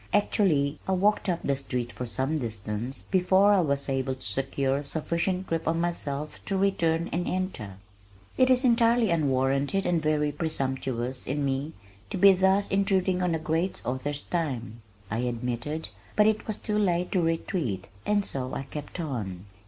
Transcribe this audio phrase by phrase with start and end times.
[0.13, 4.81] Actually I walked up the street for some distance before I was able to secure
[4.83, 7.75] sufficient grip on myself to return and enter.
[8.35, 11.73] "It is entirely unwarranted and very presumptuous in me
[12.09, 16.79] to be thus intruding on a great author's time," I admitted, but it was too
[16.79, 19.45] late to retreat, and so I kept on.